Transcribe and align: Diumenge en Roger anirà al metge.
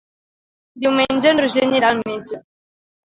Diumenge 0.85 1.33
en 1.33 1.43
Roger 1.43 1.67
anirà 1.67 1.93
al 1.95 2.03
metge. 2.11 2.41